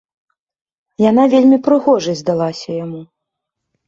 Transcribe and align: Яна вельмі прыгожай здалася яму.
Яна 1.09 1.25
вельмі 1.33 1.57
прыгожай 1.67 2.15
здалася 2.21 2.69
яму. 2.83 3.01